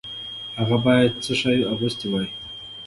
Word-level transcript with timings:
هغه 0.57 0.77
باید 0.85 1.13
څه 1.23 1.33
شی 1.41 1.57
اغوستی 1.71 2.07
وای؟ 2.09 2.27